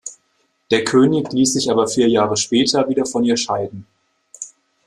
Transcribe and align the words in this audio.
Der 0.71 0.83
König 0.83 1.31
ließ 1.31 1.53
sich 1.53 1.69
aber 1.69 1.87
vier 1.87 2.07
Jahre 2.09 2.35
später 2.35 2.89
wieder 2.89 3.05
von 3.05 3.23
ihr 3.23 3.37
scheiden. 3.37 3.85